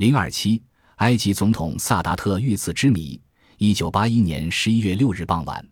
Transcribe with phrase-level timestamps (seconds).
[0.00, 0.62] 零二七，
[0.96, 3.20] 埃及总统萨达特遇刺之谜。
[3.58, 5.62] 一九八一年十一月六日傍晚，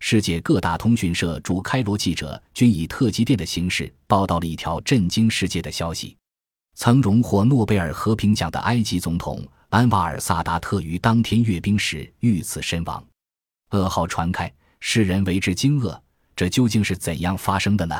[0.00, 6.16] 世界各大通讯社驻开罗记者均以特急电的形式报道了一条震惊世界的消息：
[6.74, 13.06] 曾荣获诺贝尔和平奖的埃及总统安瓦尔·萨达特于当天阅兵时遇刺身亡。
[13.70, 15.96] 噩耗传开，世人为之惊愕。
[16.34, 17.94] 这究竟是怎样发生的呢？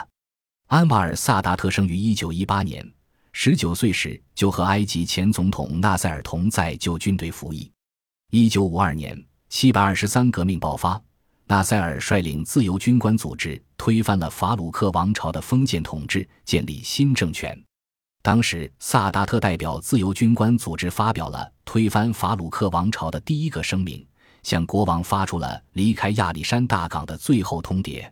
[0.67, 2.85] 安瓦尔·萨达特生于一九一八年，
[3.39, 7.71] 十九岁时就和埃及前总统纳赛尔同在旧军队服役。
[8.31, 9.23] 一九五二年。
[9.51, 10.99] 七百二十三革命爆发，
[11.45, 17.63] 纳赛尔率领自由军官组织推翻了法鲁克王朝的封建统治，建立新政权。
[18.23, 24.05] 当时，萨达特代表自由军官组织发表了推翻法鲁克王朝的第一个声明，
[24.45, 28.11] 向国王发出了离开亚历山大港的最后通牒。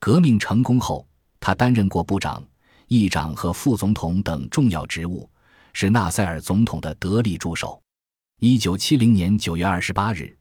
[0.00, 1.06] 革命成功后，
[1.38, 2.44] 他担任过部长、
[2.88, 5.28] 议长和副总统等重要职务，
[5.72, 7.80] 是纳赛尔总统的得力助手。
[8.40, 10.36] 一九七零年九月二十八日。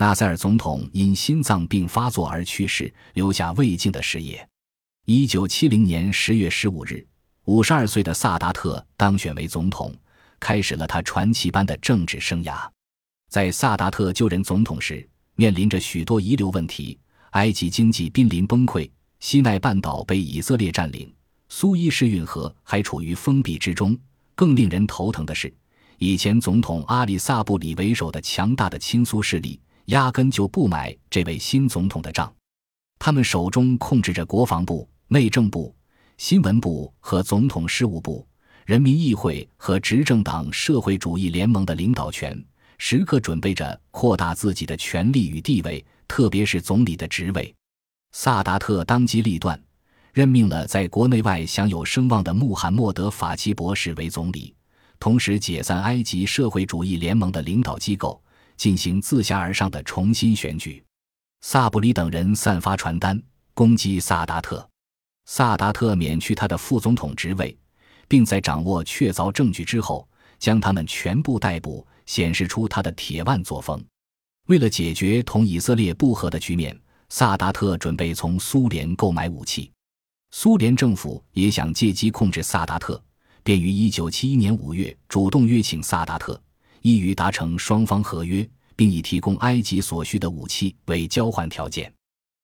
[0.00, 4.48] 纳赛尔总统因心脏病发作而去世，留下未尽的事业。
[5.06, 7.04] 一九七零年十月十五日，
[7.46, 9.92] 五十二岁的萨达特当选为总统，
[10.38, 12.64] 开始了他传奇般的政治生涯。
[13.28, 16.96] 在萨达特就任总统时，面临着许多遗留问题：
[17.30, 21.12] 埃及经济濒临崩溃，西奈半岛被以色列占领，
[21.48, 23.96] 苏伊士运河还处于封闭之中。
[24.34, 25.52] 更令人头疼的是，
[25.98, 29.60] 以前总统阿里萨布里为首的强大的亲苏势力。
[29.88, 32.30] 压根就不买这位新总统的账，
[32.98, 35.74] 他们手中控制着国防部、内政部、
[36.18, 38.28] 新闻部和总统事务部、
[38.66, 42.38] 人民议会和执政党社会主义联盟的领导权，
[42.76, 47.54] 时刻准备着扩大自己的权力与地位，特别是总理的职位。
[48.12, 49.58] 萨达特当机立断，
[50.18, 54.52] 任命了在国内外享有声望的穆罕默德·法奇博士为总理，
[54.98, 58.20] 同时解散埃及社会主义联盟的领导机构。
[58.56, 60.82] 进行自下而上的重新选举，
[61.42, 63.22] 萨布里等人散发传单
[63.54, 64.68] 攻击萨达特，
[65.26, 67.56] 萨达特免去他的副总统职位，
[68.08, 70.08] 并在掌握确凿证据之后
[70.40, 73.80] 将他们全部逮捕，显示出他的铁腕作风。
[74.48, 76.76] 为了解决同以色列不和的局面，
[77.08, 79.70] 萨达特准备从苏联购买武器，
[80.30, 83.02] 苏联政府也想借机控制萨达特，
[83.42, 86.40] 便于1971年5月主动约请萨达特。
[86.82, 91.92] 意欲达成双方合约，并以提供埃及所需的武器为交换条件，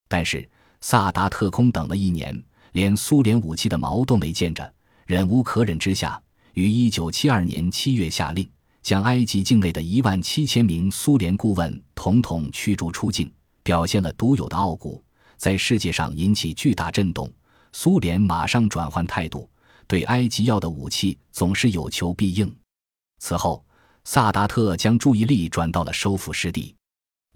[0.09, 0.49] 但是
[0.81, 4.75] 萨达特空等了一年，连苏联武器的毛都没见着，
[5.07, 6.21] 忍无可忍之下，
[6.55, 8.49] 于一九七二年七月下令
[8.83, 13.31] 将埃及境内的一万七千名苏联顾问统统驱逐出境，
[13.63, 15.03] 表现了独有的傲骨，
[15.37, 17.31] 在世界上引起巨大震动。
[17.77, 19.51] 苏联马上转换态度，
[19.87, 22.51] 对埃及要的武器总是有求必应。
[23.19, 23.63] 此后。
[24.07, 26.77] 萨达特将注意力转到了收复失地。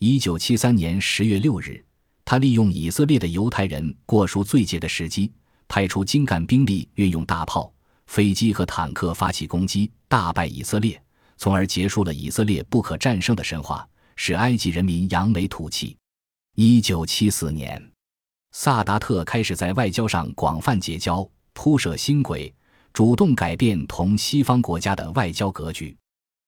[0.01, 1.83] 一九七三年十月六日，
[2.27, 5.33] 他利用以色列的犹太人过赎罪节的时机，
[5.67, 7.73] 派出精干兵力，运用大炮、
[8.07, 11.03] 飞机和坦克发起攻击，大败以色列，
[11.39, 15.97] 从而结束了以色列不可战胜的神话，使埃及人民扬眉吐气。
[16.55, 17.83] 一九七四年，
[18.61, 22.53] 萨达特开始在外交上广泛结交，铺设新轨，
[22.93, 25.97] 主动改变同西方国家的外交格局。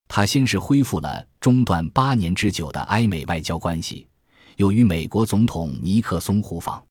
[0.09, 4.09] 他先是恢复了中断八年之久的埃美外交关系，
[4.57, 6.85] 又与美国总统尼克松互访。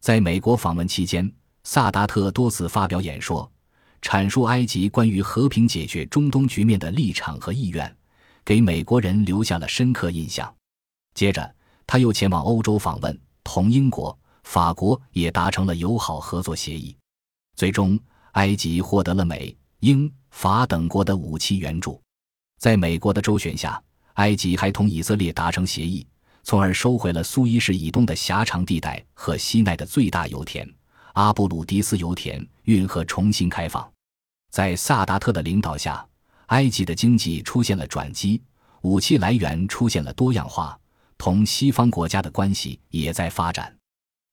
[0.00, 1.32] 在美国访问期间，
[1.62, 3.48] 萨达特多次发表演说，
[4.02, 7.96] 阐述埃及关于和平解决中东局面的立场和意愿，
[8.44, 10.52] 给美国人留下了深刻印象。
[11.14, 11.54] 接着，
[11.86, 16.96] 他又前往欧洲访问，同英国、法国也达成了友好合作协议。
[17.56, 17.98] 最终，
[18.32, 22.00] 埃及获得了美、英、法等国的武器援助。
[22.58, 23.82] 在美国的周旋下，
[24.14, 26.06] 埃及还同以色列达成协议，
[26.44, 30.66] 从而收回了苏伊士以东的狭长地带和西奈的最大油田
[31.14, 33.92] 阿布鲁迪斯油田运河重新开放。
[34.52, 36.06] 在萨达特的领导下，
[36.46, 38.40] 埃及的经济出现了转机，
[38.82, 40.78] 武器来源出现了多样化，
[41.18, 43.75] 同西方国家的关系也在发展。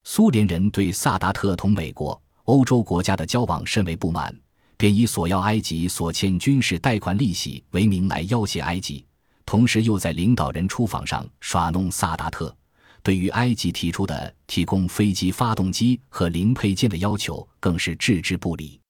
[0.04, 4.34] 苏联人对萨达特同美国、欧洲国家的交往甚为不满。
[4.76, 9.04] 便以索要埃及所欠军事贷款利息为名来要挟埃及，
[9.46, 12.54] 同时又在领导人出访上耍弄萨达特。
[13.02, 18.80] 对于埃及提出的提供飞机发动机和零配件的要求，更是置之不理。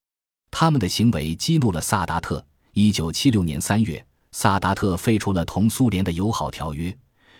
[0.51, 2.45] 他们的行为激怒了萨达特。
[2.73, 6.93] 一九七六年三月，萨达特废除了同苏联的友好条约，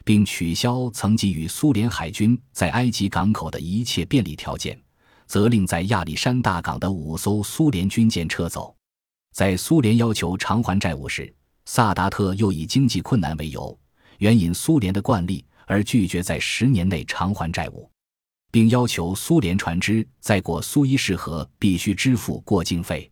[0.06, 4.80] 并取消曾给予苏联海军在埃及港口的一切便利条件。
[5.28, 8.76] 责令在亚历山大港的五艘苏联军舰撤走。
[9.34, 11.34] 在苏联要求偿还债务时，
[11.66, 13.76] 萨达特又以经济困难为由，
[14.20, 17.90] 援引苏联的惯例而拒绝在十年内偿还债务，
[18.52, 23.10] 并要求苏联船只在过苏伊士河必须支付过境费。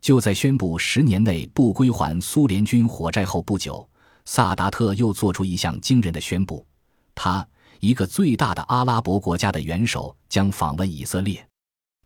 [0.00, 3.86] 就在宣布十年内不归还苏联军火债后不久，
[4.30, 6.64] 萨达特又做出一项惊人的宣布：
[7.14, 7.48] 他
[7.80, 11.48] 一个最大的阿拉伯国家的元首将访问以色列。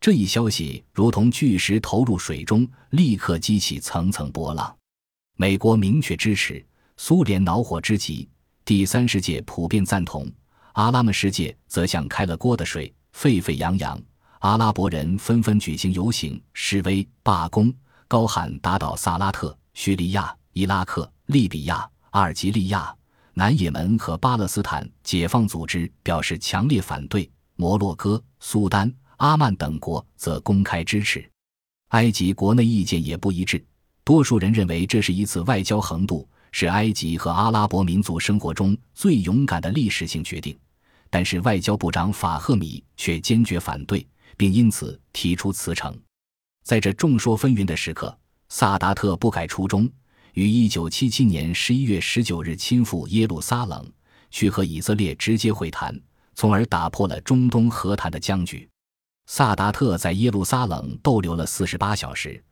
[0.00, 4.72] 这一消息如同巨石投入水中，立刻激起层层波浪。
[5.36, 6.64] 美国明确支持，
[6.96, 8.28] 苏联恼火之极，
[8.64, 10.30] 第三世界普遍赞同，
[10.74, 14.00] 阿拉伯世界则像开了锅的水，沸沸扬扬。
[14.38, 17.74] 阿拉伯人纷纷举行游行、示威、罢工。
[18.06, 19.58] 高喊打倒萨拉特！
[19.74, 22.94] 叙利亚、伊拉克、利比亚、阿尔及利亚、
[23.34, 31.26] 南也门和巴勒斯坦解放组织表示强烈反对，摩洛哥、苏丹、阿曼等国则公开支持。
[31.88, 33.64] 埃及国内意见也不一致，
[34.04, 40.58] 多数人认为这是一次外交横渡，是埃及和阿拉伯民族生活中最勇敢的历史性决定。
[41.08, 44.06] 但是外交部长法赫米却坚决反对，
[44.36, 45.98] 并因此提出辞呈。
[46.62, 48.14] 在这众说纷纭的时刻，
[48.50, 49.90] 萨达特不改初衷，
[50.32, 53.87] 于1977年11月19日亲赴耶路撒冷，
[54.31, 55.99] 去和以色列直接会谈，
[56.34, 58.69] 从而打破了中东和谈的僵局。
[59.26, 62.43] 萨达特在耶路撒冷逗留了48小时，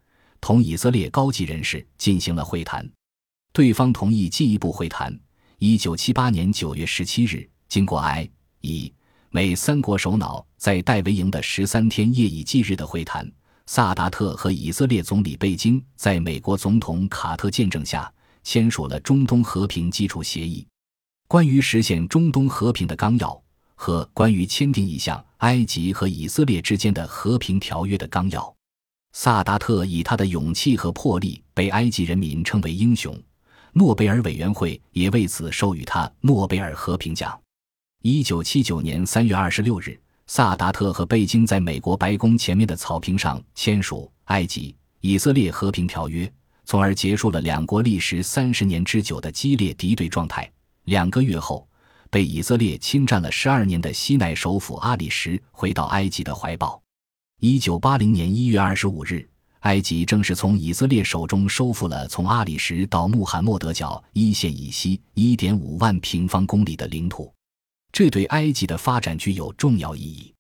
[0.41, 2.89] 同以色列高级人士进行了会谈，
[3.53, 5.19] 对方同意进一步会谈。
[5.59, 8.29] 1978年9月17日，经过埃、
[8.61, 8.93] 以、
[9.31, 13.31] 美三国首脑在戴维营的十三天夜以继日的会谈。
[13.73, 18.13] 萨达特和以色列总理贝京在美国总统卡特见证下
[18.43, 20.67] 签署了中东和平基础协议、
[21.29, 23.41] 关于实现中东和平的纲要
[23.77, 28.53] 和关于签订一项埃及和以色列之间的和平条约的纲要。
[29.13, 33.17] 萨达特以他的勇气和魄力被埃及人民称为英雄，
[33.75, 37.41] 诺贝尔委员会也为此授予他诺贝尔和平奖。
[38.03, 39.97] 一九七九年三月二十六日。
[40.33, 46.33] 萨达特和贝京在美国白宫前面的草坪上签署埃及以色列和平条约，
[46.65, 50.49] 从而结束了两国历时三十年之久的激烈敌对状态。
[50.85, 51.69] 两个月后，
[52.11, 56.81] 被以色列侵占了十二年的西奈首府阿里什回到埃及的怀抱。
[57.41, 59.29] 一九八零年一月二十五日，
[59.63, 67.35] 埃及正式从以色列手中收复了从阿里什到穆罕默德角一线以西一点五万平方公里的领土。
[67.93, 70.33] 这对埃及的发展具有重要意义。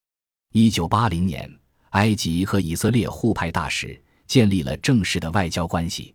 [0.52, 1.50] 一九八零年，
[1.90, 6.14] 埃及和以色列互派大使，建立了正式的外交关系。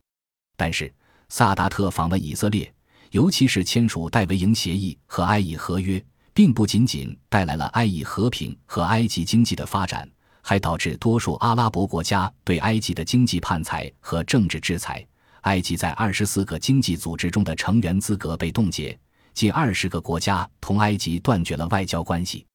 [0.57, 0.93] 但是，
[1.29, 2.71] 萨达特访问以色列，
[3.11, 6.03] 尤其是签署戴维营协议和埃以合约，
[6.33, 10.09] 并不仅仅带来了埃以和平和埃及经济的发展，
[10.41, 15.05] 还导致多数阿拉伯国家对埃及的经济判裁和政治制裁。
[15.41, 18.97] 埃及在二十四个经济组织中的成员资格被冻结。
[19.35, 22.45] 近二十个国家同埃及断绝了外交关系，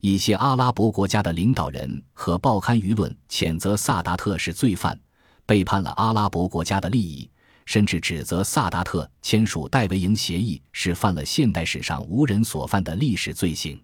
[0.00, 4.96] 一些阿拉伯国家的领导人和报刊舆论谴责萨达特是罪犯，
[5.44, 7.28] 背叛了阿拉伯国家的利益，
[7.66, 13.82] 甚至指责萨达特签署戴维营协议是犯了现代史上无人所犯的历史罪行。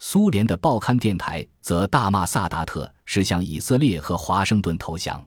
[0.00, 5.24] 苏联的报刊电台则大骂萨达特是向以色列和华盛顿投降。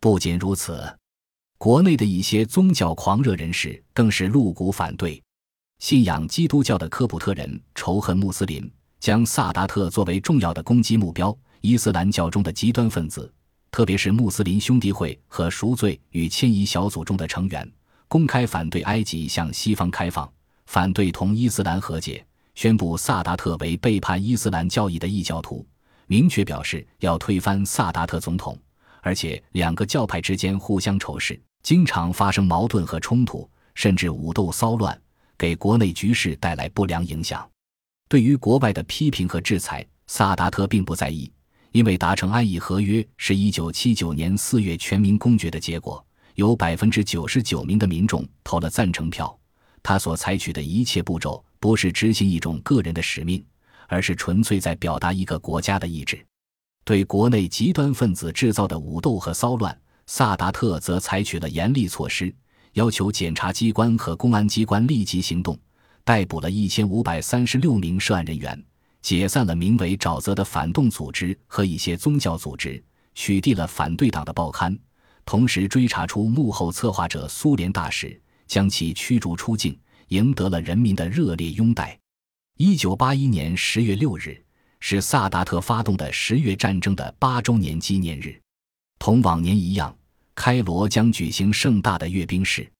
[0.00, 0.96] 不仅如此，
[1.58, 5.22] 国内的一些宗教狂热人士更是露骨反对。
[5.80, 8.70] 信仰基督教的科普特人仇恨穆斯林，
[9.00, 11.36] 将萨达特作为重要的攻击目标。
[11.62, 13.32] 伊斯兰教中的极端分子，
[13.70, 17.66] 特别是穆斯林兄弟会和赎罪与迁移小组中的成员，
[18.08, 20.30] 公开反对埃及向西方开放，
[20.66, 22.22] 反对同伊斯兰和解，
[22.54, 25.66] 宣布萨达特为背叛伊斯兰教义的异教徒，
[26.06, 28.56] 明确表示要推翻萨达特总统。
[29.00, 34.98] 而且，两个教派之间互相仇视，经常发生矛盾和冲突，甚至武斗骚乱。
[35.40, 37.48] 给国内局势带来不良影响。
[38.10, 41.32] 对于国外的批评和制裁，萨达特并不在意，
[41.72, 46.04] 因为达成安以合约是一九七九年四月全民公决的结果，
[46.34, 49.34] 有百分之九十九名的民众投了赞成票。
[49.82, 53.42] 他所采取的一切步骤不是执行一种个人的使命，
[53.88, 56.22] 而是纯粹在表达一个国家的意志。
[56.84, 59.74] 对国内极端分子制造的武斗和骚乱，
[60.06, 62.34] 萨达特则采取了严厉措施。
[62.74, 65.58] 要求检察机关和公安机关立即行动，
[66.04, 68.64] 逮捕了一千五百三十六名涉案人员，
[69.02, 72.82] 解散了名为“沼泽”的反动组织和一些宗教组织，
[73.14, 74.78] 取缔了反对党的报刊，
[75.24, 79.76] 同时追查出幕后策划者苏联大使，将其驱逐出境，
[80.08, 81.98] 赢得了人民的热烈拥戴。
[82.56, 84.40] 一九八一年十月六日
[84.80, 88.40] 是萨达特发动的十月战争的八周年纪念日，
[88.98, 89.96] 同往年一样。
[90.34, 92.70] 开罗将举行盛大的阅兵式。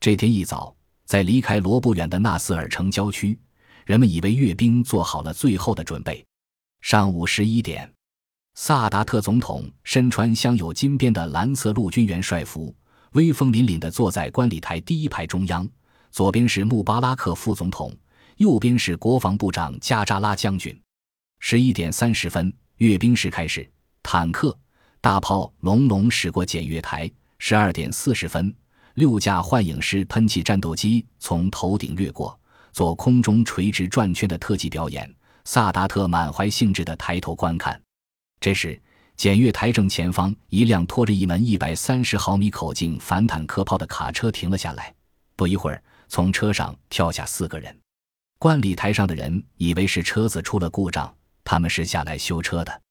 [0.00, 3.38] 这天一早，在离开罗不远的纳斯尔城郊区，
[3.84, 6.24] 人们以为阅兵做好了最后的准备。
[6.80, 7.92] 上午十一点，
[8.54, 12.74] 萨达特总统身穿镶有金边的蓝色陆军元帅服，
[13.12, 15.68] 威风凛凛地坐在观礼台第一排中央，
[16.10, 17.94] 左边是穆巴拉克副总统，
[18.36, 20.78] 右边是国防部长加扎拉将军。
[21.38, 23.70] 十一点三十分，阅兵式开始，
[24.02, 24.58] 坦克、
[25.00, 27.10] 大炮隆隆驶过检阅台。
[27.38, 28.54] 十二点四十分，
[28.94, 32.38] 六架幻影式喷气战斗机从头顶掠过，
[32.70, 35.10] 做空中垂直转圈的特技表演。
[35.46, 37.80] 萨达特满怀兴致地抬头观看。
[38.40, 38.78] 这时，
[39.16, 44.94] 检阅台正前方，一辆拖着一门一百三十毫米口径反坦克炮的卡车停了下来。
[45.34, 47.74] 不一会儿，从车上跳下四个人。
[48.38, 52.82] 观礼台上的人以为是车子出了故障，他们是下来修车的。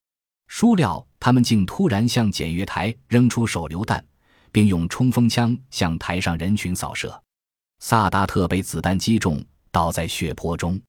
[0.49, 4.03] 孰料，他们竟突然向检阅台扔出手榴弹。
[4.51, 7.21] 并用冲锋枪向台上人群扫射，
[7.79, 10.79] 萨达特被子弹击中，倒在血泊中。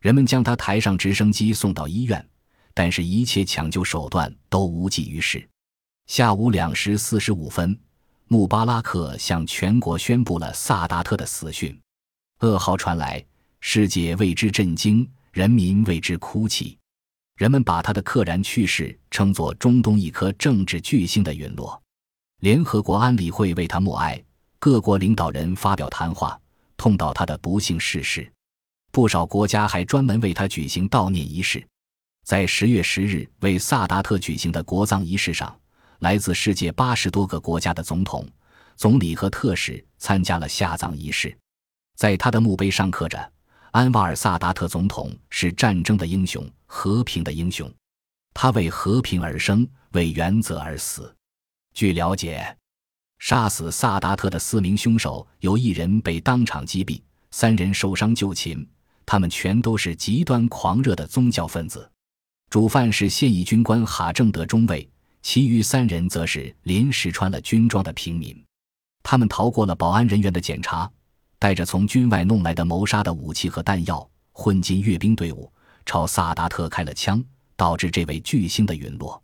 [0.00, 2.24] 人们将他抬上直升机送到医院，
[2.72, 5.46] 但是一切抢救手段都无济于事。
[6.06, 7.78] 下午两时四十五分，
[8.28, 11.78] 穆巴拉克向全国宣布了萨达特的死讯。
[12.40, 13.24] 噩耗传来，
[13.60, 16.77] 世界为之震惊，人民为之哭泣。
[17.38, 21.80] 人们把他的溘然去世称作中东一颗政治巨星的陨落。
[22.40, 24.20] 联合国安理会为他默哀，
[24.58, 26.36] 各国领导人发表谈话，
[26.76, 28.28] 痛悼他的不幸逝世。
[28.90, 31.64] 不少国家还专门为他举行悼念仪式。
[32.24, 35.56] 在十月十日为萨达特举行的国葬仪式上，
[36.00, 38.28] 来自世界八十多个国家的总统、
[38.74, 41.32] 总理和特使参加了下葬仪式。
[41.94, 43.32] 在他的墓碑上刻着
[43.78, 47.72] ：“安瓦尔·萨达特总统是战争的英雄，和平的英雄。
[48.34, 51.14] 他为和平而生，为原则而死。”
[51.74, 52.56] 据了解，
[53.20, 58.68] 杀死萨达特的四名凶手有一人被当场击毙，三人受伤就擒。
[59.06, 61.88] 他们全都是极端狂热的宗教分子。
[62.50, 64.90] 主犯是现役军官哈正德中尉，
[65.22, 68.44] 其余三人则是临时穿了军装的平民。
[69.04, 70.90] 他们逃过了保安人员的检查，
[71.38, 75.52] 带着从军外弄来的谋杀的武器和弹药，混进阅兵队伍，
[75.86, 77.24] 朝萨达特开了枪，
[77.56, 79.22] 导致这位巨星的陨落。